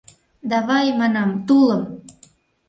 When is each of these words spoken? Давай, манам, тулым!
Давай, 0.51 0.87
манам, 0.99 1.29
тулым! 1.47 1.83